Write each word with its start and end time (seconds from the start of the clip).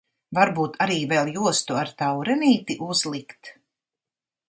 Varbūt 0.37 0.79
arī 0.85 0.95
vēl 1.11 1.29
jostu 1.35 1.79
ar 1.83 1.93
taurenīti 2.01 2.81
uzlikt? 2.91 3.57